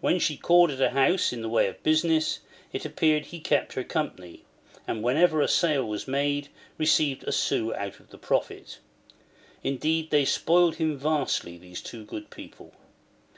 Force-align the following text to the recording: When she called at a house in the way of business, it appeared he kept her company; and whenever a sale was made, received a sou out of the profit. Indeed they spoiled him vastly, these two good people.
When 0.00 0.18
she 0.18 0.38
called 0.38 0.70
at 0.70 0.80
a 0.80 0.88
house 0.88 1.34
in 1.34 1.42
the 1.42 1.48
way 1.50 1.66
of 1.68 1.82
business, 1.82 2.38
it 2.72 2.86
appeared 2.86 3.26
he 3.26 3.40
kept 3.40 3.74
her 3.74 3.84
company; 3.84 4.46
and 4.88 5.02
whenever 5.02 5.42
a 5.42 5.48
sale 5.48 5.84
was 5.86 6.08
made, 6.08 6.48
received 6.78 7.24
a 7.24 7.32
sou 7.32 7.74
out 7.74 8.00
of 8.00 8.08
the 8.08 8.16
profit. 8.16 8.78
Indeed 9.62 10.08
they 10.10 10.24
spoiled 10.24 10.76
him 10.76 10.96
vastly, 10.96 11.58
these 11.58 11.82
two 11.82 12.06
good 12.06 12.30
people. 12.30 12.72